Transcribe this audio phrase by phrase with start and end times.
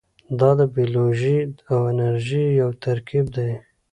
[0.39, 1.37] دا د بیولوژي
[1.71, 3.51] او انجنیری یو ترکیب دی.